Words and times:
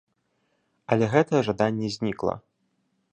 Але 0.95 1.05
гэтае 1.13 1.41
жаданне 1.49 1.87
знікла. 1.99 2.35